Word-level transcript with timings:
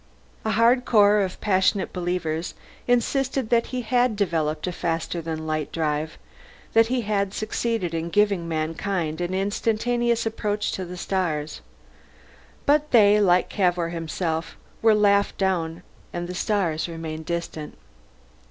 A 0.43 0.49
hard 0.49 0.83
core 0.83 1.19
of 1.19 1.39
passionate 1.41 1.93
believers 1.93 2.55
insisted 2.87 3.51
that 3.51 3.67
he 3.67 3.81
had 3.83 4.15
developed 4.15 4.65
a 4.65 4.71
faster 4.71 5.21
than 5.21 5.45
light 5.45 5.71
drive, 5.71 6.17
that 6.73 6.87
he 6.87 7.01
had 7.01 7.35
succeeded 7.35 7.93
in 7.93 8.09
giving 8.09 8.47
mankind 8.47 9.21
an 9.21 9.35
instantaneous 9.35 10.25
approach 10.25 10.71
to 10.71 10.85
the 10.85 10.97
stars. 10.97 11.61
But 12.65 12.89
they, 12.89 13.21
like 13.21 13.47
Cavour 13.47 13.89
himself, 13.89 14.57
were 14.81 14.95
laughed 14.95 15.37
down, 15.37 15.83
and 16.11 16.27
the 16.27 16.33
stars 16.33 16.89
remained 16.89 17.27
distant. 17.27 17.77